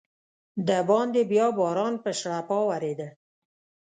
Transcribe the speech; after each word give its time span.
دباندې 0.67 1.21
بیا 1.31 1.47
باران 1.57 1.93
په 2.03 2.09
شړپا 2.19 2.59
ورېده. 2.69 3.07